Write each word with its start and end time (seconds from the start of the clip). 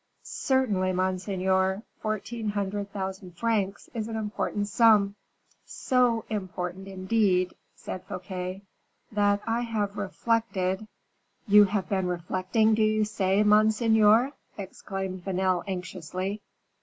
"Certainly, 0.23 0.93
monseigneur; 0.93 1.83
fourteen 1.99 2.49
hundred 2.49 2.91
thousand 2.91 3.37
francs 3.37 3.87
is 3.93 4.07
an 4.07 4.15
important 4.15 4.67
sum." 4.67 5.13
"So 5.63 6.25
important, 6.27 6.87
indeed," 6.87 7.53
said 7.75 8.03
Fouquet, 8.05 8.63
"that 9.11 9.41
I 9.45 9.61
have 9.61 9.97
reflected" 9.97 10.87
"You 11.47 11.65
have 11.65 11.87
been 11.87 12.07
reflecting, 12.07 12.73
do 12.73 12.81
you 12.81 13.05
say, 13.05 13.43
monseigneur?" 13.43 14.31
exclaimed 14.57 15.23
Vanel, 15.23 15.63
anxiously. 15.67 16.41